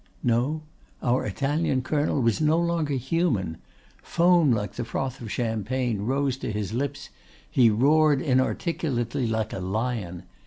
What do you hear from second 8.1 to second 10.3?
inarticulately like a lion.